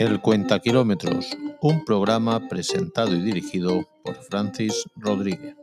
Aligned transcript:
El 0.00 0.22
Cuenta 0.22 0.60
Kilómetros, 0.60 1.36
un 1.60 1.84
programa 1.84 2.48
presentado 2.48 3.14
y 3.14 3.20
dirigido 3.20 3.86
por 4.02 4.14
Francis 4.14 4.86
Rodríguez. 4.96 5.54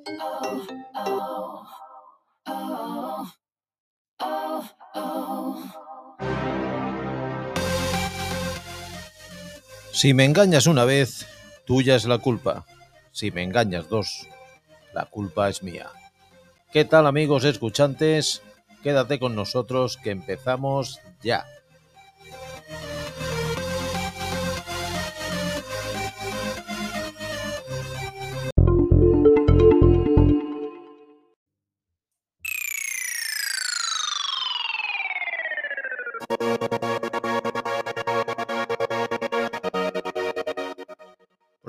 Si 9.91 10.13
me 10.13 10.25
engañas 10.25 10.67
una 10.67 10.85
vez, 10.85 11.25
tuya 11.65 11.95
es 11.95 12.05
la 12.05 12.19
culpa. 12.19 12.63
Si 13.11 13.31
me 13.31 13.41
engañas 13.41 13.89
dos, 13.89 14.27
la 14.93 15.05
culpa 15.05 15.49
es 15.49 15.63
mía. 15.63 15.87
¿Qué 16.71 16.85
tal 16.85 17.07
amigos 17.07 17.43
escuchantes? 17.43 18.43
Quédate 18.83 19.17
con 19.17 19.33
nosotros 19.33 19.97
que 19.97 20.11
empezamos 20.11 20.99
ya. 21.23 21.43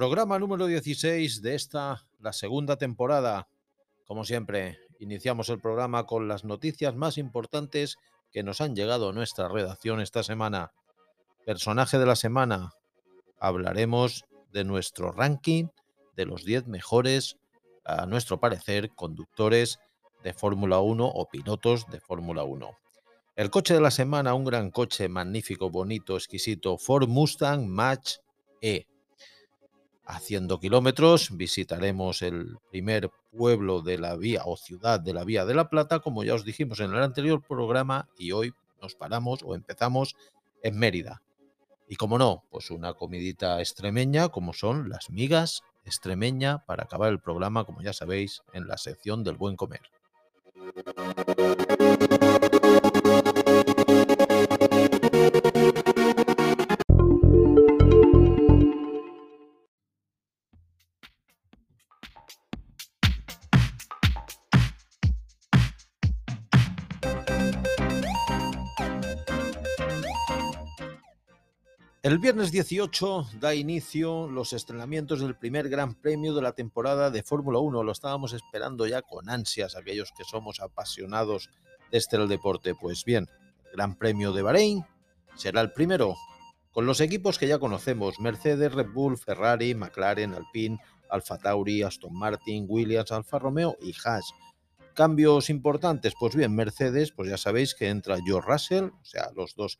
Programa 0.08 0.38
número 0.38 0.64
16 0.64 1.42
de 1.42 1.54
esta, 1.54 2.06
la 2.18 2.32
segunda 2.32 2.76
temporada. 2.76 3.46
Como 4.06 4.24
siempre, 4.24 4.78
iniciamos 5.00 5.50
el 5.50 5.60
programa 5.60 6.06
con 6.06 6.28
las 6.28 6.44
noticias 6.44 6.96
más 6.96 7.18
importantes 7.18 7.98
que 8.32 8.42
nos 8.42 8.62
han 8.62 8.74
llegado 8.74 9.10
a 9.10 9.12
nuestra 9.12 9.48
redacción 9.48 10.00
esta 10.00 10.22
semana. 10.22 10.72
Personaje 11.44 11.98
de 11.98 12.06
la 12.06 12.16
semana. 12.16 12.70
Hablaremos 13.38 14.24
de 14.50 14.64
nuestro 14.64 15.12
ranking 15.12 15.66
de 16.16 16.24
los 16.24 16.46
10 16.46 16.68
mejores, 16.68 17.36
a 17.84 18.06
nuestro 18.06 18.40
parecer, 18.40 18.88
conductores 18.94 19.78
de 20.24 20.32
Fórmula 20.32 20.80
1 20.80 21.06
o 21.06 21.28
pilotos 21.28 21.86
de 21.88 22.00
Fórmula 22.00 22.44
1. 22.44 22.70
El 23.36 23.50
coche 23.50 23.74
de 23.74 23.82
la 23.82 23.90
semana, 23.90 24.32
un 24.32 24.46
gran 24.46 24.70
coche 24.70 25.06
magnífico, 25.10 25.68
bonito, 25.68 26.16
exquisito, 26.16 26.78
Ford 26.78 27.08
Mustang 27.08 27.66
Match 27.66 28.14
E 28.62 28.86
haciendo 30.08 30.58
kilómetros. 30.58 31.36
Visitaremos 31.36 32.22
el 32.22 32.56
primer 32.70 33.10
pueblo 33.30 33.82
de 33.82 33.98
la 33.98 34.16
vía 34.16 34.42
o 34.44 34.56
ciudad 34.56 34.98
de 34.98 35.12
la 35.12 35.24
Vía 35.24 35.44
de 35.44 35.54
la 35.54 35.68
Plata, 35.68 36.00
como 36.00 36.24
ya 36.24 36.34
os 36.34 36.44
dijimos 36.44 36.80
en 36.80 36.92
el 36.92 37.02
anterior 37.02 37.42
programa, 37.46 38.08
y 38.18 38.32
hoy 38.32 38.54
nos 38.80 38.94
paramos 38.94 39.40
o 39.44 39.54
empezamos 39.54 40.16
en 40.62 40.78
Mérida. 40.78 41.22
Y 41.86 41.96
como 41.96 42.18
no, 42.18 42.44
pues 42.50 42.70
una 42.70 42.94
comidita 42.94 43.60
extremeña, 43.60 44.30
como 44.30 44.52
son 44.52 44.88
las 44.88 45.10
migas 45.10 45.62
extremeña, 45.84 46.64
para 46.66 46.84
acabar 46.84 47.10
el 47.10 47.20
programa, 47.20 47.64
como 47.64 47.82
ya 47.82 47.92
sabéis, 47.92 48.42
en 48.52 48.66
la 48.66 48.76
sección 48.78 49.24
del 49.24 49.36
buen 49.36 49.56
comer. 49.56 49.82
El 72.00 72.20
viernes 72.20 72.52
18 72.52 73.26
da 73.40 73.56
inicio 73.56 74.28
los 74.28 74.52
estrenamientos 74.52 75.18
del 75.18 75.34
primer 75.34 75.68
Gran 75.68 75.94
Premio 75.94 76.32
de 76.32 76.40
la 76.40 76.52
temporada 76.52 77.10
de 77.10 77.24
Fórmula 77.24 77.58
1. 77.58 77.82
Lo 77.82 77.90
estábamos 77.90 78.32
esperando 78.34 78.86
ya 78.86 79.02
con 79.02 79.28
ansias 79.28 79.74
aquellos 79.74 80.12
que 80.16 80.22
somos 80.22 80.60
apasionados 80.60 81.50
de 81.90 81.98
este 81.98 82.16
deporte. 82.28 82.76
Pues 82.76 83.04
bien, 83.04 83.26
Gran 83.72 83.96
Premio 83.96 84.32
de 84.32 84.42
Bahrein 84.42 84.86
será 85.34 85.60
el 85.60 85.72
primero 85.72 86.14
con 86.70 86.86
los 86.86 87.00
equipos 87.00 87.36
que 87.36 87.48
ya 87.48 87.58
conocemos, 87.58 88.20
Mercedes, 88.20 88.72
Red 88.72 88.92
Bull, 88.94 89.18
Ferrari, 89.18 89.74
McLaren, 89.74 90.34
Alpine, 90.34 90.78
Alfa 91.10 91.36
Tauri, 91.38 91.82
Aston 91.82 92.14
Martin, 92.14 92.66
Williams, 92.68 93.10
Alfa 93.10 93.40
Romeo 93.40 93.76
y 93.82 93.92
Haas. 94.04 94.32
Cambios 94.94 95.50
importantes, 95.50 96.14
pues 96.18 96.36
bien, 96.36 96.54
Mercedes, 96.54 97.10
pues 97.10 97.28
ya 97.28 97.36
sabéis 97.36 97.74
que 97.74 97.88
entra 97.88 98.18
George 98.24 98.48
Russell, 98.48 98.84
o 98.84 99.04
sea, 99.04 99.30
los 99.34 99.56
dos 99.56 99.78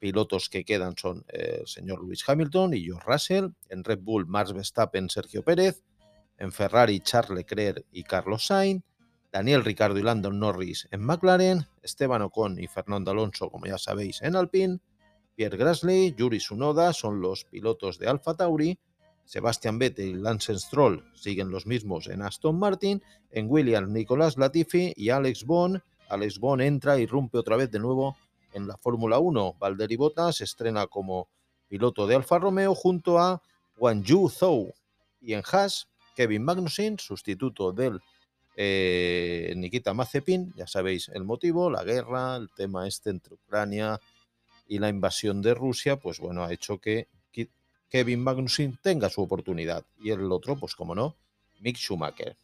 pilotos 0.00 0.48
que 0.48 0.64
quedan 0.64 0.96
son 0.96 1.24
eh, 1.28 1.58
el 1.60 1.68
señor 1.68 2.02
Lewis 2.02 2.24
Hamilton 2.26 2.74
y 2.74 2.84
George 2.84 3.04
Russell, 3.06 3.48
en 3.68 3.84
Red 3.84 4.00
Bull 4.00 4.26
Max 4.26 4.52
Verstappen, 4.52 5.08
Sergio 5.08 5.44
Pérez, 5.44 5.84
en 6.38 6.50
Ferrari 6.50 7.00
Charles 7.00 7.36
Leclerc 7.36 7.86
y 7.92 8.02
Carlos 8.02 8.46
Sainz, 8.46 8.82
Daniel 9.30 9.64
Ricardo 9.64 9.98
y 9.98 10.02
Landon 10.02 10.40
Norris 10.40 10.88
en 10.90 11.02
McLaren, 11.02 11.66
Esteban 11.82 12.22
Ocon 12.22 12.58
y 12.58 12.66
Fernando 12.66 13.12
Alonso, 13.12 13.48
como 13.50 13.66
ya 13.66 13.78
sabéis, 13.78 14.22
en 14.22 14.34
Alpine, 14.34 14.80
Pierre 15.36 15.56
Gasly, 15.56 16.14
Yuri 16.16 16.38
Tsunoda 16.38 16.92
son 16.92 17.20
los 17.20 17.44
pilotos 17.44 17.98
de 17.98 18.08
Alfa 18.08 18.34
Tauri, 18.34 18.78
Sebastian 19.30 19.78
Vettel 19.78 20.08
y 20.08 20.14
Lance 20.14 20.58
Stroll 20.58 21.04
siguen 21.14 21.50
los 21.50 21.64
mismos 21.64 22.08
en 22.08 22.22
Aston 22.22 22.58
Martin, 22.58 23.00
en 23.30 23.46
Williams 23.48 23.88
Nicolás 23.88 24.36
Latifi 24.36 24.92
y 24.96 25.10
Alex 25.10 25.44
Bond. 25.44 25.80
Alex 26.08 26.40
Bond 26.40 26.62
entra 26.62 26.98
y 26.98 27.06
rompe 27.06 27.38
otra 27.38 27.56
vez 27.56 27.70
de 27.70 27.78
nuevo 27.78 28.16
en 28.52 28.66
la 28.66 28.76
Fórmula 28.76 29.18
1. 29.18 29.56
Valtteri 29.58 29.96
Bottas 29.96 30.40
estrena 30.40 30.86
como 30.86 31.28
piloto 31.68 32.06
de 32.06 32.16
Alfa 32.16 32.38
Romeo 32.38 32.74
junto 32.74 33.18
a 33.18 33.42
Yu 34.02 34.28
Zhou. 34.28 34.72
Y 35.20 35.34
en 35.34 35.42
Haas, 35.50 35.88
Kevin 36.16 36.44
Magnussen, 36.44 36.98
sustituto 36.98 37.72
del 37.72 38.00
eh, 38.56 39.52
Nikita 39.56 39.94
Mazepin, 39.94 40.52
ya 40.56 40.66
sabéis 40.66 41.08
el 41.08 41.24
motivo, 41.24 41.70
la 41.70 41.84
guerra, 41.84 42.36
el 42.36 42.50
tema 42.50 42.86
este 42.86 43.10
entre 43.10 43.34
Ucrania 43.34 44.00
y 44.66 44.78
la 44.78 44.88
invasión 44.88 45.42
de 45.42 45.54
Rusia, 45.54 45.96
pues 45.96 46.18
bueno, 46.20 46.44
ha 46.44 46.52
hecho 46.52 46.78
que 46.78 47.08
Kevin 47.90 48.22
Magnussen 48.22 48.78
tenga 48.80 49.10
su 49.10 49.20
oportunidad. 49.20 49.84
Y 50.00 50.10
el 50.10 50.30
otro, 50.30 50.56
pues 50.56 50.74
como 50.74 50.94
no, 50.94 51.16
Mick 51.60 51.76
Schumacher. 51.76 52.36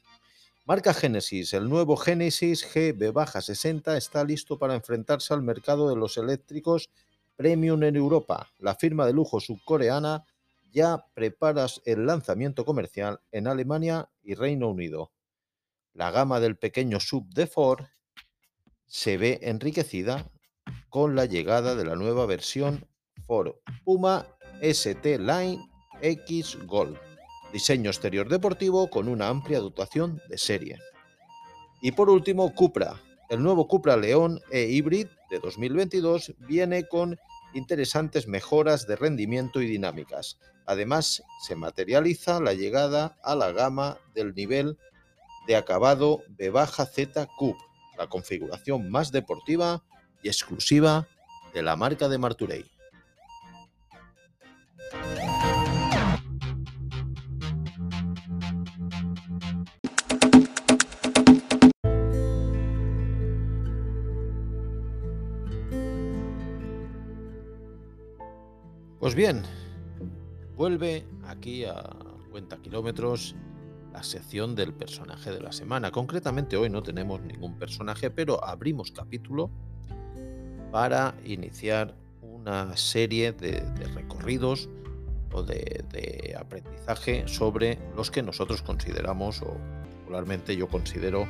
Marca 0.68 0.92
Genesis, 0.92 1.54
el 1.54 1.68
nuevo 1.68 1.96
Genesis 1.96 2.66
GB-60 2.74 3.96
está 3.96 4.24
listo 4.24 4.58
para 4.58 4.74
enfrentarse 4.74 5.32
al 5.32 5.40
mercado 5.40 5.88
de 5.88 5.94
los 5.94 6.16
eléctricos 6.16 6.90
premium 7.36 7.84
en 7.84 7.94
Europa. 7.94 8.48
La 8.58 8.74
firma 8.74 9.06
de 9.06 9.12
lujo 9.12 9.38
subcoreana 9.38 10.24
ya 10.72 11.06
prepara 11.14 11.66
el 11.84 12.04
lanzamiento 12.04 12.64
comercial 12.64 13.20
en 13.30 13.46
Alemania 13.46 14.10
y 14.24 14.34
Reino 14.34 14.68
Unido. 14.68 15.12
La 15.92 16.10
gama 16.10 16.40
del 16.40 16.56
pequeño 16.56 16.98
sub 16.98 17.32
de 17.32 17.46
Ford 17.46 17.84
se 18.86 19.18
ve 19.18 19.38
enriquecida 19.42 20.28
con 20.88 21.14
la 21.14 21.26
llegada 21.26 21.76
de 21.76 21.84
la 21.84 21.94
nueva 21.94 22.26
versión 22.26 22.88
Ford 23.24 23.54
Puma 23.84 24.26
ST 24.60 25.20
Line 25.20 25.64
X 26.02 26.58
Gold 26.66 27.05
diseño 27.52 27.90
exterior 27.90 28.28
deportivo 28.28 28.88
con 28.90 29.08
una 29.08 29.28
amplia 29.28 29.60
dotación 29.60 30.20
de 30.28 30.38
serie. 30.38 30.78
Y 31.80 31.92
por 31.92 32.10
último, 32.10 32.54
Cupra. 32.54 33.00
El 33.28 33.42
nuevo 33.42 33.66
Cupra 33.66 33.96
León 33.96 34.40
e-Hybrid 34.50 35.08
de 35.30 35.38
2022 35.40 36.34
viene 36.46 36.86
con 36.86 37.18
interesantes 37.54 38.28
mejoras 38.28 38.86
de 38.86 38.96
rendimiento 38.96 39.60
y 39.60 39.66
dinámicas. 39.66 40.38
Además, 40.66 41.22
se 41.46 41.56
materializa 41.56 42.40
la 42.40 42.54
llegada 42.54 43.16
a 43.22 43.34
la 43.34 43.52
gama 43.52 43.98
del 44.14 44.34
nivel 44.34 44.78
de 45.46 45.56
acabado 45.56 46.22
de 46.28 46.50
baja 46.50 46.86
Z 46.86 47.28
Coupe, 47.36 47.62
la 47.96 48.08
configuración 48.08 48.90
más 48.90 49.12
deportiva 49.12 49.82
y 50.22 50.28
exclusiva 50.28 51.08
de 51.54 51.62
la 51.62 51.76
marca 51.76 52.08
de 52.08 52.18
Marturey. 52.18 52.75
Pues 69.06 69.14
bien, 69.14 69.44
vuelve 70.56 71.06
aquí 71.28 71.64
a 71.64 71.90
cuenta 72.32 72.56
kilómetros 72.56 73.36
la 73.92 74.02
sección 74.02 74.56
del 74.56 74.74
personaje 74.74 75.30
de 75.30 75.38
la 75.38 75.52
semana. 75.52 75.92
Concretamente 75.92 76.56
hoy 76.56 76.70
no 76.70 76.82
tenemos 76.82 77.20
ningún 77.20 77.56
personaje, 77.56 78.10
pero 78.10 78.44
abrimos 78.44 78.90
capítulo 78.90 79.48
para 80.72 81.14
iniciar 81.24 81.94
una 82.20 82.76
serie 82.76 83.30
de, 83.30 83.60
recorridos 83.94 84.68
o 85.30 85.44
de, 85.44 85.84
de, 85.92 86.34
aprendizaje 86.36 87.28
sobre 87.28 87.78
los 87.94 88.10
que 88.10 88.24
nosotros 88.24 88.60
consideramos, 88.60 89.40
o 89.40 89.56
particularmente 89.82 90.56
yo 90.56 90.66
considero, 90.66 91.28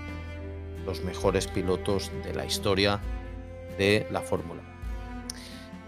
los 0.87 1.05
mejores 1.05 1.47
pilotos 1.47 2.11
de 2.25 2.33
la 2.33 2.47
historia 2.47 3.03
de 3.77 4.07
la 4.11 4.23
Fórmula 4.23 4.76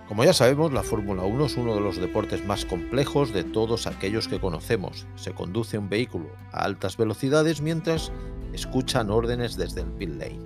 Como 0.08 0.24
ya 0.24 0.32
sabemos, 0.32 0.72
la 0.72 0.82
Fórmula 0.82 1.24
1 1.24 1.44
es 1.44 1.56
uno 1.58 1.74
de 1.74 1.82
los 1.82 1.98
deportes 1.98 2.42
más 2.46 2.64
complejos 2.64 3.34
de 3.34 3.44
todos 3.44 3.86
aquellos 3.86 4.26
que 4.26 4.40
conocemos. 4.40 5.06
Se 5.16 5.34
conduce 5.34 5.76
un 5.76 5.90
vehículo 5.90 6.30
a 6.50 6.64
altas 6.64 6.96
velocidades 6.96 7.60
mientras 7.60 8.10
escuchan 8.54 9.10
órdenes 9.10 9.58
desde 9.58 9.82
el 9.82 9.88
pit 9.88 10.08
lane 10.08 10.40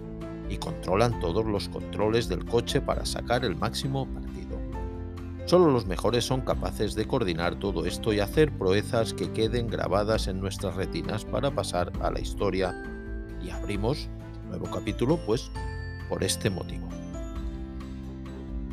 y 0.49 0.57
controlan 0.57 1.21
todos 1.21 1.47
los 1.47 1.69
controles 1.69 2.29
del 2.29 2.45
coche 2.45 2.81
para 2.81 3.07
sacar 3.07 3.45
el 3.45 3.55
máximo 3.55 4.13
partido. 4.13 4.59
Solo 5.47 5.71
los 5.71 5.87
mejores 5.87 6.25
son 6.25 6.41
capaces 6.41 6.97
de 6.97 7.07
coordinar 7.07 7.55
todo 7.55 7.87
esto 7.87 8.13
y 8.13 8.19
hacer 8.19 8.51
proezas 8.51 9.15
que 9.15 9.31
queden 9.31 9.69
grabadas 9.69 10.27
en 10.27 10.41
nuestras 10.41 10.75
retinas 10.75 11.25
para 11.25 11.53
pasar 11.53 11.93
a 12.01 12.11
la 12.11 12.19
historia. 12.19 12.75
Y 13.41 13.51
abrimos 13.51 14.09
un 14.43 14.49
nuevo 14.49 14.69
capítulo, 14.73 15.21
pues, 15.25 15.53
por 16.09 16.25
este 16.25 16.51
motivo. 16.51 17.02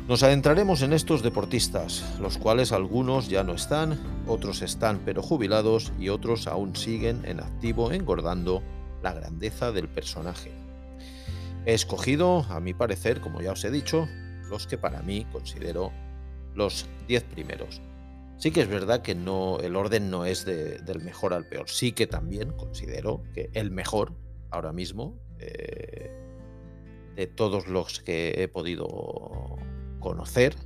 Nos 0.08 0.22
adentraremos 0.24 0.82
en 0.82 0.92
estos 0.92 1.22
deportistas, 1.22 2.04
los 2.20 2.36
cuales 2.36 2.72
algunos 2.72 3.28
ya 3.28 3.44
no 3.44 3.54
están, 3.54 3.98
otros 4.26 4.60
están 4.62 5.00
pero 5.04 5.22
jubilados 5.22 5.92
y 6.00 6.08
otros 6.08 6.48
aún 6.48 6.74
siguen 6.74 7.24
en 7.24 7.40
activo 7.40 7.92
engordando 7.92 8.62
la 9.02 9.12
grandeza 9.12 9.70
del 9.70 9.88
personaje. 9.88 10.52
He 11.64 11.74
escogido, 11.74 12.44
a 12.48 12.58
mi 12.60 12.74
parecer, 12.74 13.20
como 13.20 13.40
ya 13.40 13.52
os 13.52 13.64
he 13.64 13.70
dicho, 13.70 14.08
los 14.48 14.66
que 14.66 14.78
para 14.78 15.02
mí 15.02 15.26
considero 15.30 15.92
los 16.54 16.86
10 17.06 17.24
primeros. 17.24 17.80
Sí 18.38 18.50
que 18.50 18.62
es 18.62 18.68
verdad 18.68 19.02
que 19.02 19.14
no, 19.14 19.58
el 19.60 19.76
orden 19.76 20.10
no 20.10 20.24
es 20.24 20.44
del 20.46 21.02
mejor 21.02 21.34
al 21.34 21.46
peor. 21.46 21.68
Sí 21.68 21.92
que 21.92 22.06
también 22.06 22.52
considero 22.52 23.22
que 23.34 23.50
el 23.52 23.70
mejor 23.70 24.14
ahora 24.50 24.72
mismo 24.72 25.20
eh, 25.38 26.10
de 27.16 27.26
todos 27.26 27.68
los 27.68 28.00
que 28.00 28.42
he 28.42 28.48
podido 28.48 29.58
conocer, 30.00 30.56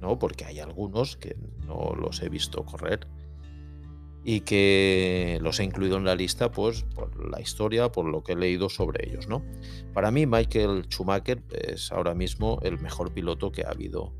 ¿no? 0.00 0.18
Porque 0.18 0.44
hay 0.44 0.58
algunos 0.58 1.16
que 1.16 1.36
no 1.66 1.94
los 1.94 2.22
he 2.22 2.28
visto 2.28 2.64
correr 2.64 3.06
y 4.24 4.40
que 4.40 5.38
los 5.42 5.60
he 5.60 5.64
incluido 5.64 5.98
en 5.98 6.04
la 6.04 6.14
lista 6.14 6.50
pues 6.50 6.82
por 6.94 7.30
la 7.30 7.40
historia, 7.40 7.92
por 7.92 8.06
lo 8.06 8.22
que 8.22 8.32
he 8.32 8.36
leído 8.36 8.70
sobre 8.70 9.06
ellos, 9.06 9.28
¿no? 9.28 9.44
Para 9.92 10.10
mí 10.10 10.26
Michael 10.26 10.86
Schumacher 10.88 11.42
es 11.50 11.92
ahora 11.92 12.14
mismo 12.14 12.58
el 12.62 12.80
mejor 12.80 13.12
piloto 13.12 13.52
que 13.52 13.64
ha 13.64 13.70
habido 13.70 14.14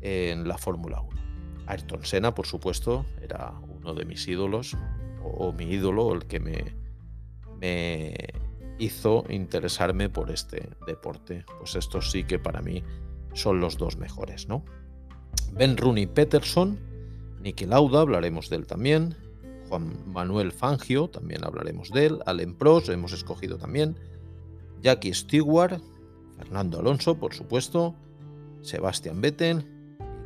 en 0.00 0.48
la 0.48 0.56
Fórmula 0.56 1.02
1. 1.02 1.20
Ayrton 1.66 2.04
Senna, 2.04 2.34
por 2.34 2.46
supuesto, 2.46 3.04
era 3.20 3.52
uno 3.68 3.92
de 3.92 4.04
mis 4.04 4.26
ídolos 4.26 4.76
o, 5.22 5.52
mi 5.52 5.64
ídolo, 5.64 6.14
el 6.14 6.26
que 6.26 6.40
me, 6.40 6.76
me 7.60 8.14
hizo 8.78 9.24
interesarme 9.28 10.08
por 10.08 10.30
este 10.30 10.70
deporte. 10.86 11.44
Pues 11.58 11.74
esto 11.74 12.00
sí 12.00 12.24
que 12.24 12.38
para 12.38 12.62
mí 12.62 12.84
son 13.36 13.60
los 13.60 13.78
dos 13.78 13.96
mejores, 13.96 14.48
¿no? 14.48 14.64
Ben 15.52 15.76
Rooney 15.76 16.06
Peterson, 16.06 16.78
Niki 17.40 17.66
Lauda, 17.66 18.00
hablaremos 18.00 18.50
de 18.50 18.56
él 18.56 18.66
también, 18.66 19.14
Juan 19.68 19.96
Manuel 20.06 20.52
Fangio, 20.52 21.08
también 21.08 21.44
hablaremos 21.44 21.90
de 21.90 22.06
él, 22.06 22.18
Allen 22.26 22.54
Prost, 22.54 22.88
hemos 22.88 23.12
escogido 23.12 23.58
también, 23.58 23.96
Jackie 24.82 25.14
Stewart, 25.14 25.80
Fernando 26.36 26.80
Alonso, 26.80 27.18
por 27.18 27.34
supuesto, 27.34 27.94
Sebastian 28.62 29.20
Vettel 29.20 29.64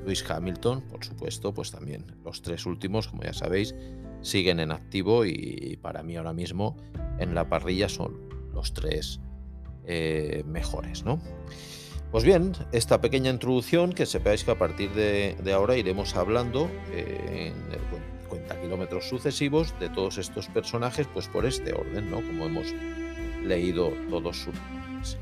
y 0.01 0.05
Luis 0.05 0.29
Hamilton, 0.29 0.83
por 0.83 1.05
supuesto, 1.05 1.53
pues 1.53 1.71
también 1.71 2.07
los 2.25 2.43
tres 2.43 2.67
últimos, 2.67 3.09
como 3.09 3.23
ya 3.23 3.33
sabéis, 3.33 3.75
siguen 4.23 4.61
en 4.61 4.71
activo 4.71 5.25
y 5.25 5.79
para 5.81 6.03
mí 6.03 6.17
ahora 6.17 6.33
mismo 6.33 6.77
en 7.19 7.35
la 7.35 7.49
parrilla 7.49 7.89
son 7.89 8.19
los 8.53 8.73
tres 8.73 9.21
eh, 9.85 10.45
mejores, 10.47 11.05
¿no? 11.05 11.21
Pues 12.11 12.25
bien, 12.25 12.55
esta 12.73 13.01
pequeña 13.01 13.31
introducción, 13.31 13.93
que 13.93 14.05
sepáis 14.05 14.43
que 14.43 14.51
a 14.51 14.59
partir 14.59 14.91
de, 14.95 15.37
ahora 15.53 15.77
iremos 15.77 16.17
hablando 16.17 16.69
eh, 16.91 17.53
en 17.55 17.73
el 17.73 17.81
cuenta 18.29 18.61
kilómetros 18.61 19.09
sucesivos 19.09 19.79
de 19.79 19.91
todos 19.91 20.19
estos 20.19 20.49
personajes, 20.49 21.07
pues 21.13 21.29
por 21.29 21.47
este 21.47 21.73
orden, 21.73 22.11
¿no? 22.11 22.17
Como 22.17 22.47
hemos 22.47 22.67
leído 23.45 23.93
todos 24.09 24.39
sus 24.39 24.55
nombres. 24.55 25.19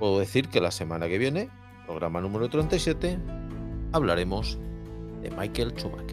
Puedo 0.00 0.18
decir 0.18 0.48
que 0.48 0.60
la 0.60 0.72
semana 0.72 1.08
que 1.08 1.18
viene, 1.18 1.48
programa 1.86 2.20
número 2.20 2.48
37, 2.48 3.16
hablaremos 3.92 4.58
de 5.22 5.30
Michael 5.30 5.74
Schumacher. 5.76 6.09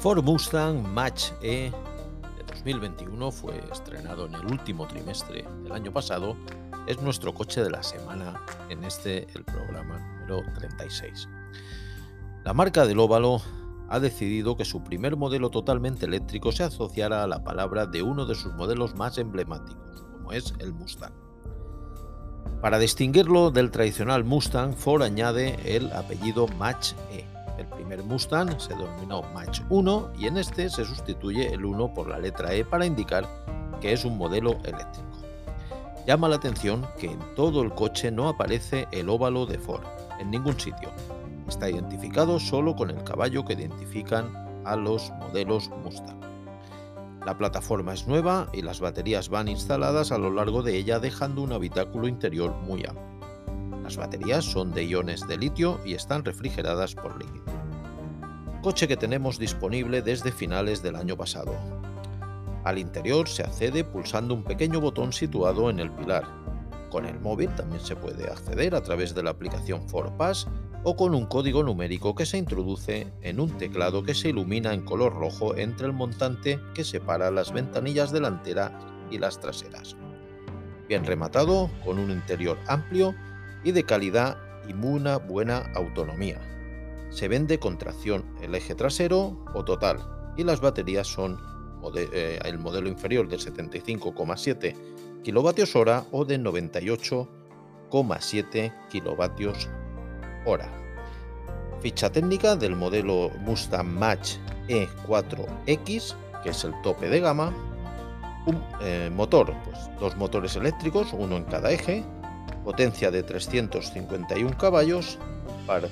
Ford 0.00 0.24
Mustang 0.24 0.82
Match 0.94 1.24
E 1.42 1.70
de 2.38 2.44
2021 2.54 3.30
fue 3.30 3.62
estrenado 3.70 4.24
en 4.24 4.34
el 4.34 4.46
último 4.46 4.86
trimestre 4.86 5.44
del 5.62 5.72
año 5.72 5.92
pasado. 5.92 6.38
Es 6.86 7.02
nuestro 7.02 7.34
coche 7.34 7.62
de 7.62 7.68
la 7.68 7.82
semana 7.82 8.40
en 8.70 8.82
este, 8.84 9.26
el 9.34 9.44
programa 9.44 9.98
número 9.98 10.42
36. 10.54 11.28
La 12.44 12.54
marca 12.54 12.86
del 12.86 12.98
óvalo 12.98 13.42
ha 13.90 14.00
decidido 14.00 14.56
que 14.56 14.64
su 14.64 14.82
primer 14.82 15.18
modelo 15.18 15.50
totalmente 15.50 16.06
eléctrico 16.06 16.50
se 16.50 16.62
asociara 16.62 17.22
a 17.22 17.26
la 17.26 17.44
palabra 17.44 17.84
de 17.84 18.00
uno 18.00 18.24
de 18.24 18.36
sus 18.36 18.54
modelos 18.54 18.94
más 18.94 19.18
emblemáticos, 19.18 20.02
como 20.14 20.32
es 20.32 20.54
el 20.60 20.72
Mustang. 20.72 21.12
Para 22.62 22.78
distinguirlo 22.78 23.50
del 23.50 23.70
tradicional 23.70 24.24
Mustang, 24.24 24.72
Ford 24.72 25.02
añade 25.02 25.76
el 25.76 25.92
apellido 25.92 26.48
Match 26.48 26.92
E 27.10 27.29
el 27.60 27.66
primer 27.66 28.02
Mustang 28.02 28.58
se 28.58 28.74
denominó 28.74 29.22
Match 29.34 29.60
1 29.68 30.12
y 30.18 30.26
en 30.26 30.38
este 30.38 30.70
se 30.70 30.84
sustituye 30.84 31.52
el 31.52 31.64
1 31.64 31.92
por 31.92 32.08
la 32.08 32.18
letra 32.18 32.54
E 32.54 32.64
para 32.64 32.86
indicar 32.86 33.28
que 33.80 33.92
es 33.92 34.04
un 34.04 34.16
modelo 34.16 34.52
eléctrico. 34.64 35.08
Llama 36.06 36.28
la 36.28 36.36
atención 36.36 36.86
que 36.98 37.10
en 37.10 37.20
todo 37.36 37.62
el 37.62 37.72
coche 37.72 38.10
no 38.10 38.28
aparece 38.28 38.88
el 38.90 39.10
óvalo 39.10 39.44
de 39.44 39.58
Ford, 39.58 39.84
en 40.18 40.30
ningún 40.30 40.58
sitio. 40.58 40.88
Está 41.46 41.68
identificado 41.68 42.40
solo 42.40 42.74
con 42.74 42.90
el 42.90 43.04
caballo 43.04 43.44
que 43.44 43.52
identifican 43.52 44.62
a 44.64 44.76
los 44.76 45.10
modelos 45.10 45.70
Mustang. 45.84 46.18
La 47.26 47.36
plataforma 47.36 47.92
es 47.92 48.06
nueva 48.06 48.48
y 48.54 48.62
las 48.62 48.80
baterías 48.80 49.28
van 49.28 49.48
instaladas 49.48 50.10
a 50.12 50.18
lo 50.18 50.30
largo 50.30 50.62
de 50.62 50.76
ella 50.76 50.98
dejando 50.98 51.42
un 51.42 51.52
habitáculo 51.52 52.08
interior 52.08 52.54
muy 52.66 52.86
amplio. 52.86 53.10
Las 53.82 53.96
baterías 53.96 54.44
son 54.44 54.72
de 54.72 54.84
iones 54.84 55.26
de 55.28 55.36
litio 55.36 55.78
y 55.84 55.94
están 55.94 56.24
refrigeradas 56.24 56.94
por 56.94 57.18
líquido. 57.18 57.59
Coche 58.62 58.86
que 58.86 58.96
tenemos 58.98 59.38
disponible 59.38 60.02
desde 60.02 60.30
finales 60.30 60.82
del 60.82 60.96
año 60.96 61.16
pasado. 61.16 61.54
Al 62.64 62.76
interior 62.76 63.26
se 63.26 63.42
accede 63.42 63.84
pulsando 63.84 64.34
un 64.34 64.44
pequeño 64.44 64.82
botón 64.82 65.14
situado 65.14 65.70
en 65.70 65.80
el 65.80 65.90
pilar. 65.90 66.24
Con 66.90 67.06
el 67.06 67.18
móvil 67.20 67.48
también 67.54 67.80
se 67.80 67.96
puede 67.96 68.30
acceder 68.30 68.74
a 68.74 68.82
través 68.82 69.14
de 69.14 69.22
la 69.22 69.30
aplicación 69.30 69.86
Pass 70.18 70.46
o 70.84 70.94
con 70.94 71.14
un 71.14 71.24
código 71.24 71.62
numérico 71.62 72.14
que 72.14 72.26
se 72.26 72.36
introduce 72.36 73.10
en 73.22 73.40
un 73.40 73.56
teclado 73.56 74.02
que 74.02 74.14
se 74.14 74.28
ilumina 74.28 74.74
en 74.74 74.84
color 74.84 75.14
rojo 75.14 75.56
entre 75.56 75.86
el 75.86 75.94
montante 75.94 76.60
que 76.74 76.84
separa 76.84 77.30
las 77.30 77.54
ventanillas 77.54 78.12
delanteras 78.12 78.72
y 79.10 79.16
las 79.16 79.40
traseras. 79.40 79.96
Bien 80.86 81.06
rematado, 81.06 81.70
con 81.82 81.98
un 81.98 82.10
interior 82.10 82.58
amplio 82.66 83.14
y 83.64 83.72
de 83.72 83.84
calidad 83.84 84.36
y 84.68 84.74
una 84.74 85.16
buena 85.16 85.64
autonomía. 85.74 86.38
Se 87.10 87.28
vende 87.28 87.58
con 87.58 87.76
tracción 87.76 88.24
el 88.40 88.54
eje 88.54 88.74
trasero 88.74 89.44
o 89.54 89.62
total 89.64 89.98
y 90.36 90.44
las 90.44 90.60
baterías 90.60 91.08
son 91.08 91.38
eh, 91.94 92.38
el 92.44 92.58
modelo 92.58 92.88
inferior 92.88 93.28
de 93.28 93.36
75,7 93.36 94.74
kWh 95.24 96.06
o 96.12 96.24
de 96.24 96.40
98,7 96.40 98.72
kWh. 98.90 99.52
Ficha 101.80 102.12
técnica 102.12 102.56
del 102.56 102.76
modelo 102.76 103.30
Mustang 103.40 103.88
Match 103.88 104.36
E4X, 104.68 106.14
que 106.42 106.50
es 106.50 106.64
el 106.64 106.78
tope 106.82 107.08
de 107.08 107.20
gama. 107.20 107.54
Un 108.46 108.62
eh, 108.82 109.10
motor, 109.12 109.54
pues 109.64 109.78
dos 109.98 110.16
motores 110.16 110.56
eléctricos, 110.56 111.12
uno 111.12 111.36
en 111.36 111.44
cada 111.44 111.70
eje, 111.70 112.02
potencia 112.64 113.10
de 113.10 113.22
351 113.22 114.56
caballos, 114.56 115.18
par 115.66 115.90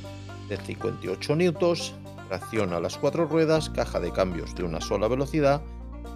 de 0.48 0.56
58 0.56 1.36
newtons, 1.36 1.94
tracción 2.28 2.72
a 2.72 2.80
las 2.80 2.98
cuatro 2.98 3.26
ruedas, 3.26 3.70
caja 3.70 4.00
de 4.00 4.12
cambios 4.12 4.54
de 4.54 4.64
una 4.64 4.80
sola 4.80 5.08
velocidad, 5.08 5.62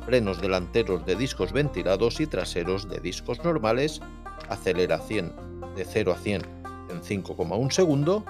frenos 0.04 0.40
delanteros 0.40 1.04
de 1.06 1.16
discos 1.16 1.52
ventilados 1.52 2.20
y 2.20 2.26
traseros 2.26 2.88
de 2.88 3.00
discos 3.00 3.42
normales, 3.44 4.00
aceleración 4.48 5.32
de 5.76 5.84
0 5.84 6.12
a 6.12 6.16
100 6.16 6.42
en 6.90 7.00
5,1 7.02 7.70
segundo, 7.70 8.24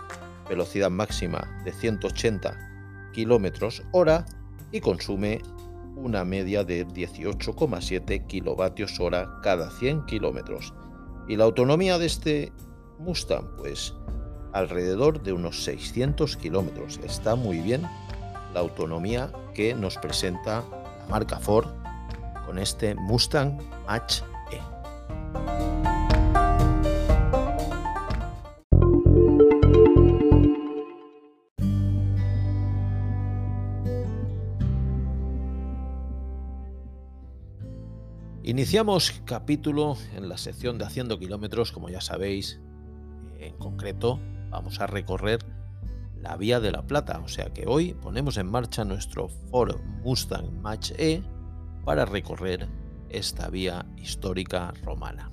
velocidad 0.49 0.91
máxima 0.91 1.49
de 1.65 1.73
180 1.73 3.11
km 3.15 3.83
hora 3.93 4.27
y 4.71 4.81
consume 4.81 5.41
una 5.97 6.25
media 6.25 6.65
de 6.65 6.87
18,7 6.87 8.27
kWh 8.27 9.43
cada 9.43 9.71
100 9.71 10.07
kilómetros. 10.07 10.73
¿Y 11.29 11.37
la 11.37 11.45
autonomía 11.45 11.99
de 11.99 12.07
este 12.07 12.53
Mustang? 12.99 13.57
Pues 13.57 13.95
alrededor 14.53 15.23
de 15.23 15.33
unos 15.33 15.65
600 15.65 16.37
kilómetros. 16.37 17.01
Está 17.05 17.35
muy 17.35 17.59
bien 17.59 17.83
la 18.55 18.61
autonomía 18.61 19.31
que 19.55 19.75
nos 19.75 19.97
presenta 19.97 20.65
la 21.01 21.07
marca 21.09 21.39
Ford 21.39 21.69
con 22.47 22.59
este 22.59 22.95
Mustang 22.95 23.59
Mach 23.87 24.23
E. 24.51 24.61
Iniciamos 38.45 39.23
capítulo 39.25 39.97
en 40.15 40.29
la 40.29 40.37
sección 40.37 40.77
de 40.77 40.85
Haciendo 40.85 41.19
Kilómetros, 41.19 41.73
como 41.73 41.89
ya 41.89 42.03
sabéis, 42.03 42.61
en 43.39 43.57
concreto 43.57 44.21
vamos 44.53 44.81
a 44.81 44.87
recorrer 44.87 45.41
la 46.21 46.37
Vía 46.37 46.61
de 46.61 46.71
la 46.71 46.83
Plata, 46.83 47.21
o 47.25 47.29
sea 47.29 47.53
que 47.53 47.67
hoy 47.67 47.95
ponemos 47.95 48.37
en 48.37 48.47
marcha 48.47 48.85
nuestro 48.85 49.29
Ford 49.29 49.81
Mustang 50.05 50.53
Mach 50.61 50.93
E 50.99 51.23
para 51.85 52.05
recorrer 52.05 52.69
esta 53.09 53.49
vía 53.49 53.87
histórica 53.97 54.73
romana. 54.85 55.33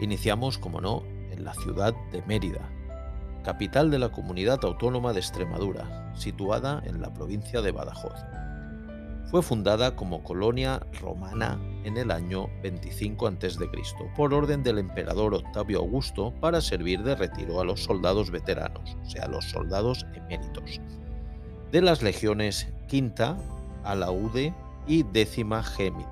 Iniciamos, 0.00 0.58
como 0.58 0.82
no, 0.82 1.02
en 1.30 1.44
la 1.44 1.54
ciudad 1.54 1.94
de 2.12 2.20
Mérida, 2.22 2.68
capital 3.42 3.90
de 3.90 4.00
la 4.00 4.10
comunidad 4.10 4.62
autónoma 4.64 5.14
de 5.14 5.20
Extremadura, 5.20 6.12
situada 6.14 6.82
en 6.84 7.00
la 7.00 7.14
provincia 7.14 7.62
de 7.62 7.72
Badajoz. 7.72 8.20
Fue 9.30 9.42
fundada 9.42 9.96
como 9.96 10.22
colonia 10.22 10.80
romana 11.00 11.58
en 11.86 11.96
el 11.96 12.10
año 12.10 12.50
25 12.62 13.28
a.C. 13.28 13.70
por 14.16 14.34
orden 14.34 14.64
del 14.64 14.78
emperador 14.78 15.34
Octavio 15.34 15.78
Augusto 15.78 16.34
para 16.40 16.60
servir 16.60 17.02
de 17.04 17.14
retiro 17.14 17.60
a 17.60 17.64
los 17.64 17.84
soldados 17.84 18.32
veteranos, 18.32 18.96
o 19.04 19.08
sea, 19.08 19.28
los 19.28 19.44
soldados 19.44 20.04
eméritos, 20.14 20.80
de 21.70 21.80
las 21.80 22.02
legiones 22.02 22.68
quinta, 22.88 23.38
Alaude 23.84 24.52
y 24.88 25.04
décima 25.04 25.62
Gémida. 25.62 26.10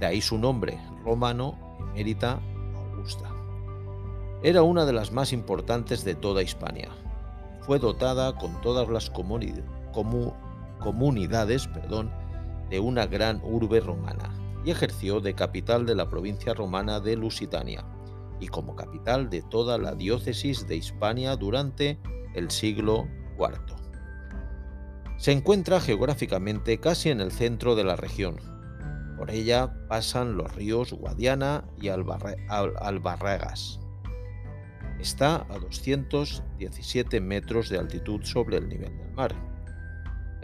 De 0.00 0.06
ahí 0.06 0.20
su 0.20 0.36
nombre 0.36 0.78
romano, 1.04 1.56
emérita 1.92 2.40
Augusta. 2.74 3.30
Era 4.42 4.62
una 4.62 4.84
de 4.84 4.92
las 4.92 5.12
más 5.12 5.32
importantes 5.32 6.04
de 6.04 6.16
toda 6.16 6.42
Hispania. 6.42 6.88
Fue 7.60 7.78
dotada 7.78 8.36
con 8.36 8.60
todas 8.60 8.88
las 8.88 9.10
comunidades 9.10 9.64
comunidades 10.80 11.66
perdón, 11.68 12.10
de 12.70 12.80
una 12.80 13.06
gran 13.06 13.40
urbe 13.44 13.80
romana 13.80 14.30
y 14.64 14.70
ejerció 14.70 15.20
de 15.20 15.34
capital 15.34 15.86
de 15.86 15.94
la 15.94 16.08
provincia 16.08 16.54
romana 16.54 17.00
de 17.00 17.16
Lusitania 17.16 17.84
y 18.40 18.48
como 18.48 18.74
capital 18.74 19.30
de 19.30 19.42
toda 19.42 19.78
la 19.78 19.94
diócesis 19.94 20.66
de 20.66 20.76
Hispania 20.76 21.36
durante 21.36 21.98
el 22.34 22.50
siglo 22.50 23.06
IV. 23.38 23.76
Se 25.18 25.32
encuentra 25.32 25.80
geográficamente 25.80 26.78
casi 26.78 27.10
en 27.10 27.20
el 27.20 27.30
centro 27.30 27.76
de 27.76 27.84
la 27.84 27.96
región. 27.96 28.36
Por 29.16 29.30
ella 29.30 29.72
pasan 29.88 30.36
los 30.36 30.54
ríos 30.54 30.92
Guadiana 30.92 31.64
y 31.80 31.88
Albarragas. 31.88 33.78
Está 34.98 35.46
a 35.48 35.58
217 35.58 37.20
metros 37.20 37.68
de 37.68 37.78
altitud 37.78 38.22
sobre 38.24 38.56
el 38.56 38.68
nivel 38.68 38.96
del 38.98 39.12
mar 39.12 39.53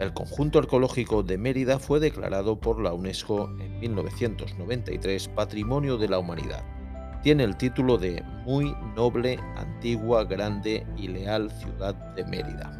el 0.01 0.13
conjunto 0.13 0.57
arqueológico 0.57 1.21
de 1.21 1.37
Mérida 1.37 1.77
fue 1.77 1.99
declarado 1.99 2.59
por 2.59 2.81
la 2.81 2.91
UNESCO 2.91 3.49
en 3.59 3.79
1993 3.79 5.27
Patrimonio 5.29 5.97
de 5.97 6.09
la 6.09 6.17
Humanidad. 6.17 6.63
Tiene 7.21 7.43
el 7.43 7.55
título 7.55 7.99
de 7.99 8.23
Muy 8.45 8.75
noble, 8.95 9.37
antigua, 9.55 10.23
grande 10.23 10.87
y 10.97 11.07
leal 11.07 11.51
ciudad 11.51 11.93
de 12.15 12.25
Mérida. 12.25 12.71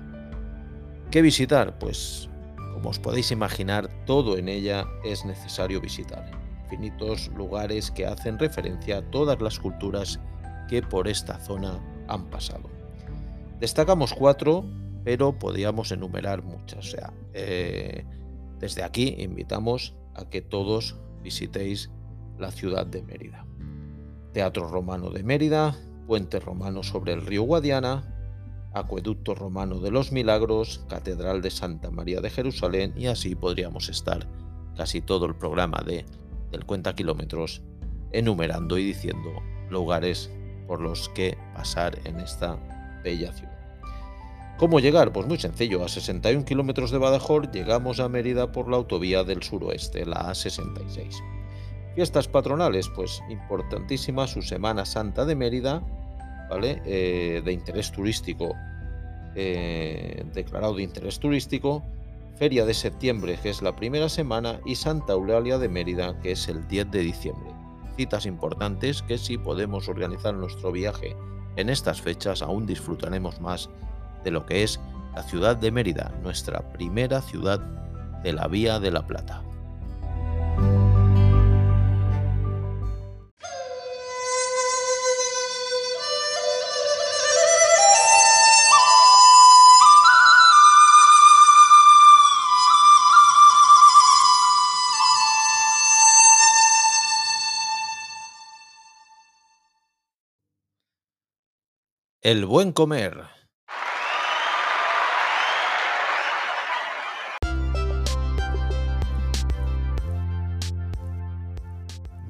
¿Qué 1.12 1.22
visitar? 1.22 1.78
Pues, 1.78 2.28
como 2.74 2.90
os 2.90 2.98
podéis 2.98 3.30
imaginar, 3.32 3.88
todo 4.08 4.36
en 4.38 4.50
ella 4.50 4.86
es 5.04 5.24
necesario 5.24 5.80
visitar. 5.80 6.26
Infinitos 6.64 7.28
lugares 7.38 7.92
que 7.92 8.08
hacen 8.08 8.40
referencia 8.40 8.98
a 8.98 9.12
todas 9.12 9.40
las 9.42 9.60
culturas 9.60 10.20
que 10.68 10.82
por 10.82 11.08
esta 11.08 11.38
zona 11.38 11.80
han 12.08 12.32
pasado. 12.32 12.68
Destacamos 13.60 14.12
cuatro 14.12 14.66
pero 15.04 15.38
podríamos 15.38 15.92
enumerar 15.92 16.44
muchas. 16.44 16.80
O 16.80 16.82
sea, 16.84 17.14
eh, 17.34 18.06
desde 18.60 18.84
aquí 18.84 19.16
invitamos 19.20 19.96
a 20.16 20.30
que 20.30 20.42
todos 20.42 20.98
visitéis 21.24 21.90
la 22.38 22.52
ciudad 22.52 22.86
de 22.86 23.04
Mérida. 23.04 23.46
Teatro 24.34 24.68
Romano 24.68 25.10
de 25.10 25.24
Mérida, 25.24 25.76
Puente 26.08 26.40
Romano 26.40 26.84
sobre 26.84 27.14
el 27.14 27.26
río 27.26 27.44
Guadiana, 27.44 28.08
Acueducto 28.74 29.36
Romano 29.36 29.80
de 29.80 29.92
los 29.92 30.12
Milagros, 30.12 30.86
Catedral 30.88 31.42
de 31.42 31.52
Santa 31.52 31.92
María 31.92 32.22
de 32.22 32.30
Jerusalén 32.30 32.94
y 32.96 33.08
así 33.08 33.36
podríamos 33.36 33.90
estar 33.90 34.28
casi 34.78 35.02
todo 35.02 35.26
el 35.26 35.36
programa 35.36 35.84
de 35.86 36.06
del 36.52 36.66
cuenta 36.66 36.94
kilómetros 36.94 37.64
enumerando 38.12 38.78
y 38.78 38.84
diciendo 38.84 39.30
lugares 39.70 40.30
por 40.68 40.82
los 40.82 41.10
que 41.10 41.38
pasar 41.56 41.98
en 42.06 42.20
esta 42.20 42.58
bella 43.04 43.32
ciudad. 43.32 43.51
¿Cómo 44.58 44.80
llegar? 44.80 45.12
Pues 45.12 45.26
muy 45.26 45.40
sencillo, 45.40 45.84
a 45.84 45.90
61 45.90 46.46
kilómetros 46.46 46.92
de 46.92 47.00
Badajoz 47.00 47.52
llegamos 47.52 48.00
a 48.00 48.10
Mérida 48.10 48.52
por 48.52 48.70
la 48.70 48.78
autovía 48.78 49.24
del 49.24 49.42
suroeste, 49.42 50.06
la 50.06 50.32
A66. 50.32 51.16
Fiestas 51.96 52.28
patronales, 52.28 52.88
pues 52.90 53.22
importantísima 53.30 54.28
su 54.28 54.42
Semana 54.42 54.86
Santa 54.86 55.26
de 55.26 55.36
Mérida, 55.36 55.82
¿vale? 56.50 56.82
Eh, 56.86 57.42
de 57.44 57.52
interés 57.52 57.92
turístico, 57.92 58.56
eh, 59.36 60.24
declarado 60.34 60.76
de 60.76 60.84
interés 60.84 61.20
turístico, 61.20 61.84
Feria 62.38 62.66
de 62.66 62.74
septiembre, 62.74 63.38
que 63.42 63.50
es 63.50 63.62
la 63.62 63.76
primera 63.76 64.10
semana, 64.10 64.62
y 64.66 64.76
Santa 64.76 65.14
Eulalia 65.14 65.58
de 65.58 65.70
Mérida, 65.70 66.20
que 66.22 66.32
es 66.32 66.48
el 66.48 66.68
10 66.68 66.90
de 66.92 67.00
diciembre. 67.00 67.52
Citas 67.98 68.26
importantes 68.26 69.02
que 69.02 69.18
si 69.18 69.38
podemos 69.38 69.90
organizar 69.90 70.34
nuestro 70.34 70.72
viaje 70.72 71.16
en 71.56 71.70
estas 71.70 72.02
fechas 72.02 72.42
aún 72.42 72.66
disfrutaremos 72.66 73.42
más 73.42 73.70
de 74.24 74.32
lo 74.32 74.46
que 74.46 74.64
es 74.64 74.80
la 75.16 75.24
ciudad 75.24 75.58
de 75.58 75.72
Mérida, 75.72 76.12
nuestra 76.22 76.62
primera 76.74 77.22
ciudad 77.22 77.60
de 78.24 78.34
la 78.34 78.48
Vía 78.48 78.80
de 78.80 78.92
la 78.92 79.06
Plata. 79.06 79.44
El 102.24 102.46
buen 102.46 102.72
comer. 102.72 103.41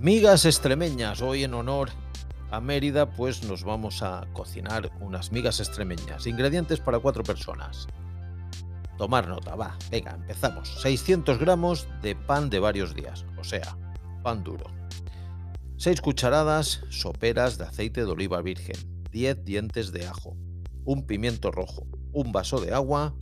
Migas 0.02 0.46
extremeñas, 0.46 1.22
hoy 1.22 1.44
en 1.44 1.54
honor 1.54 1.92
a 2.50 2.60
Mérida, 2.60 3.12
pues 3.12 3.44
nos 3.44 3.64
vamos 3.64 4.02
a 4.02 4.26
cocinar 4.34 4.92
unas 5.00 5.32
migas 5.32 5.60
extremeñas. 5.60 6.26
Ingredientes 6.26 6.80
para 6.80 6.98
cuatro 6.98 7.22
personas. 7.22 7.86
Tomar 8.98 9.28
nota, 9.28 9.54
va, 9.54 9.78
venga, 9.92 10.16
empezamos. 10.16 10.82
600 10.82 11.38
gramos 11.38 11.88
de 12.02 12.16
pan 12.16 12.50
de 12.50 12.58
varios 12.58 12.96
días, 12.96 13.28
o 13.40 13.44
sea, 13.44 13.78
pan 14.24 14.44
duro. 14.44 14.66
6 15.78 16.02
cucharadas 16.02 16.82
soperas 16.90 17.60
de 17.60 17.66
aceite 17.66 18.04
de 18.04 18.10
oliva 18.10 18.42
virgen, 18.42 18.78
10 19.12 19.46
dientes 19.46 19.92
de 19.92 20.08
ajo, 20.08 20.36
un 20.84 21.06
pimiento 21.06 21.52
rojo, 21.52 21.86
un 22.12 22.32
vaso 22.32 22.60
de 22.60 22.74
agua 22.74 23.14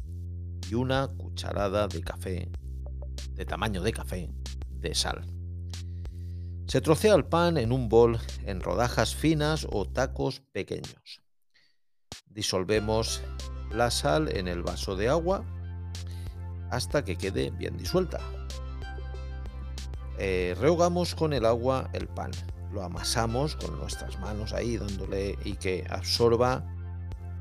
y 0.72 0.76
una 0.76 1.10
cucharada 1.10 1.90
de 1.90 2.00
café, 2.00 2.50
de 3.34 3.46
tamaño 3.46 3.82
de 3.84 3.92
café, 3.92 4.32
de 4.80 4.96
sal. 4.96 5.39
Se 6.70 6.82
trocea 6.82 7.16
el 7.16 7.26
pan 7.26 7.58
en 7.58 7.72
un 7.72 7.90
bol 7.90 8.20
en 8.46 8.62
rodajas 8.62 9.16
finas 9.16 9.66
o 9.72 9.86
tacos 9.86 10.42
pequeños. 10.52 11.24
Disolvemos 12.28 13.24
la 13.72 13.90
sal 13.90 14.30
en 14.38 14.48
el 14.48 14.62
vaso 14.62 14.96
de 14.96 15.10
agua 15.10 15.44
hasta 16.70 17.04
que 17.04 17.18
quede 17.18 17.50
bien 17.50 17.76
disuelta. 17.76 18.20
Eh, 20.20 20.56
rehogamos 20.60 21.16
con 21.16 21.34
el 21.34 21.48
agua 21.48 21.90
el 21.94 22.08
pan. 22.08 22.30
Lo 22.72 22.84
amasamos 22.84 23.56
con 23.56 23.80
nuestras 23.80 24.20
manos 24.20 24.54
ahí 24.54 24.78
dándole 24.78 25.40
y 25.44 25.54
que 25.54 25.88
absorba 25.90 26.64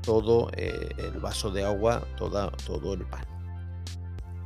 todo 0.01 0.49
eh, 0.53 0.89
el 0.97 1.19
vaso 1.19 1.51
de 1.51 1.65
agua, 1.65 2.01
todo 2.17 2.95
el 2.95 3.05
pan. 3.05 3.28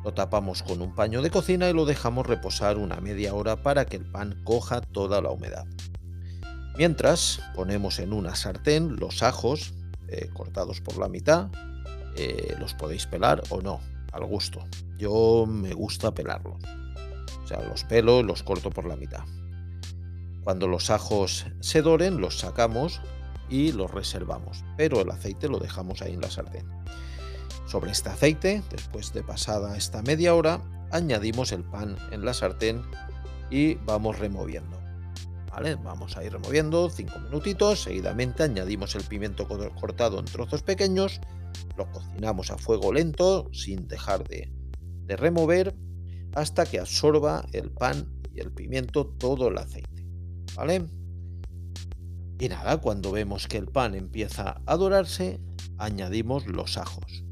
Lo 0.03 0.13
tapamos 0.13 0.63
con 0.63 0.81
un 0.81 0.93
paño 0.95 1.21
de 1.21 1.29
cocina 1.29 1.69
y 1.69 1.73
lo 1.73 1.85
dejamos 1.85 2.27
reposar 2.27 2.77
una 2.77 2.97
media 2.97 3.33
hora 3.33 3.63
para 3.63 3.85
que 3.85 3.97
el 3.97 4.05
pan 4.05 4.41
coja 4.43 4.81
toda 4.81 5.21
la 5.21 5.29
humedad. 5.29 5.65
Mientras, 6.77 7.39
ponemos 7.55 7.99
en 7.99 8.13
una 8.13 8.35
sartén 8.35 8.97
los 8.97 9.23
ajos, 9.23 9.73
eh, 10.07 10.29
cortados 10.33 10.81
por 10.81 10.97
la 10.97 11.07
mitad. 11.07 11.49
Eh, 12.15 12.55
los 12.59 12.73
podéis 12.73 13.05
pelar 13.05 13.43
o 13.49 13.61
no, 13.61 13.79
al 14.11 14.25
gusto. 14.25 14.65
Yo 14.97 15.45
me 15.47 15.73
gusta 15.73 16.13
pelarlos. 16.13 16.61
O 17.43 17.47
sea, 17.47 17.61
los 17.61 17.83
pelo 17.83 18.19
y 18.19 18.23
los 18.23 18.43
corto 18.43 18.69
por 18.69 18.85
la 18.85 18.95
mitad. 18.95 19.23
Cuando 20.43 20.67
los 20.67 20.89
ajos 20.89 21.45
se 21.61 21.81
doren, 21.81 22.19
los 22.19 22.39
sacamos 22.39 23.01
y 23.49 23.71
los 23.71 23.91
reservamos, 23.91 24.63
pero 24.77 25.01
el 25.01 25.09
aceite 25.09 25.47
lo 25.47 25.59
dejamos 25.59 26.01
ahí 26.01 26.13
en 26.13 26.21
la 26.21 26.29
sartén. 26.29 26.67
Sobre 27.65 27.91
este 27.91 28.09
aceite, 28.09 28.61
después 28.69 29.13
de 29.13 29.23
pasada 29.23 29.77
esta 29.77 30.01
media 30.01 30.35
hora, 30.35 30.61
añadimos 30.91 31.51
el 31.51 31.63
pan 31.63 31.97
en 32.11 32.25
la 32.25 32.33
sartén 32.33 32.81
y 33.49 33.75
vamos 33.75 34.19
removiendo. 34.19 34.83
Vamos 35.83 36.17
a 36.17 36.23
ir 36.23 36.31
removiendo 36.31 36.89
5 36.89 37.19
minutitos, 37.19 37.83
seguidamente 37.83 38.41
añadimos 38.41 38.95
el 38.95 39.03
pimiento 39.03 39.47
cortado 39.47 40.19
en 40.19 40.25
trozos 40.25 40.63
pequeños, 40.63 41.21
lo 41.77 41.89
cocinamos 41.91 42.49
a 42.49 42.57
fuego 42.57 42.91
lento 42.91 43.49
sin 43.53 43.87
dejar 43.87 44.27
de, 44.27 44.51
de 45.05 45.15
remover 45.15 45.75
hasta 46.33 46.65
que 46.65 46.79
absorba 46.79 47.45
el 47.53 47.69
pan 47.69 48.07
y 48.33 48.39
el 48.39 48.51
pimiento 48.51 49.05
todo 49.05 49.49
el 49.49 49.57
aceite. 49.59 50.07
¿Vale? 50.55 50.85
Y 52.39 52.49
nada, 52.49 52.81
cuando 52.81 53.11
vemos 53.11 53.47
que 53.47 53.57
el 53.57 53.67
pan 53.67 53.93
empieza 53.93 54.61
a 54.65 54.75
dorarse, 54.75 55.39
añadimos 55.77 56.47
los 56.47 56.77
ajos. 56.77 57.23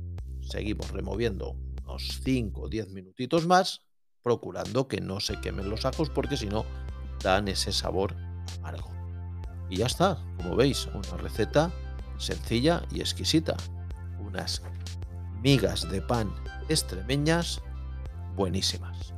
Seguimos 0.51 0.91
removiendo 0.91 1.55
unos 1.85 2.19
5 2.25 2.63
o 2.63 2.67
10 2.67 2.89
minutitos 2.89 3.47
más, 3.47 3.83
procurando 4.21 4.89
que 4.89 4.99
no 4.99 5.21
se 5.21 5.39
quemen 5.39 5.69
los 5.69 5.85
ajos 5.85 6.09
porque 6.09 6.35
si 6.35 6.47
no 6.47 6.65
dan 7.23 7.47
ese 7.47 7.71
sabor 7.71 8.17
amargo. 8.57 8.91
Y 9.69 9.77
ya 9.77 9.85
está, 9.85 10.21
como 10.35 10.57
veis, 10.57 10.87
una 10.87 11.15
receta 11.15 11.71
sencilla 12.17 12.83
y 12.91 12.99
exquisita. 12.99 13.55
Unas 14.19 14.61
migas 15.41 15.89
de 15.89 16.01
pan 16.01 16.35
extremeñas 16.67 17.61
buenísimas. 18.35 19.13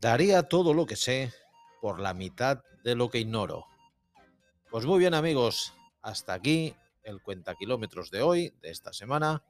Daría 0.00 0.44
todo 0.44 0.72
lo 0.72 0.86
que 0.86 0.96
sé 0.96 1.34
por 1.82 2.00
la 2.00 2.14
mitad 2.14 2.64
de 2.82 2.94
lo 2.94 3.10
que 3.10 3.18
ignoro. 3.18 3.66
Pues 4.70 4.86
muy 4.86 4.98
bien 4.98 5.12
amigos, 5.12 5.74
hasta 6.00 6.32
aquí 6.32 6.74
el 7.02 7.20
cuenta 7.20 7.54
kilómetros 7.54 8.10
de 8.10 8.22
hoy, 8.22 8.54
de 8.62 8.70
esta 8.70 8.94
semana. 8.94 9.44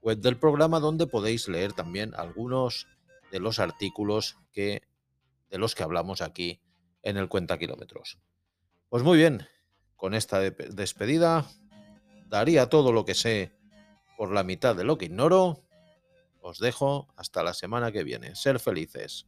web 0.00 0.18
del 0.18 0.38
programa 0.38 0.78
donde 0.78 1.08
podéis 1.08 1.48
leer 1.48 1.72
también 1.72 2.14
algunos 2.14 2.86
de 3.32 3.40
los 3.40 3.58
artículos 3.58 4.38
que, 4.52 4.82
de 5.50 5.58
los 5.58 5.74
que 5.74 5.82
hablamos 5.82 6.20
aquí 6.20 6.60
en 7.06 7.16
el 7.16 7.28
cuenta 7.28 7.56
kilómetros. 7.56 8.18
Pues 8.88 9.04
muy 9.04 9.16
bien, 9.16 9.46
con 9.94 10.12
esta 10.12 10.40
despedida 10.40 11.46
daría 12.28 12.68
todo 12.68 12.92
lo 12.92 13.04
que 13.04 13.14
sé 13.14 13.52
por 14.16 14.32
la 14.32 14.42
mitad 14.42 14.74
de 14.74 14.82
lo 14.82 14.98
que 14.98 15.04
ignoro. 15.04 15.62
Os 16.40 16.58
dejo 16.58 17.08
hasta 17.16 17.44
la 17.44 17.54
semana 17.54 17.92
que 17.92 18.02
viene. 18.02 18.34
Ser 18.34 18.58
felices. 18.58 19.26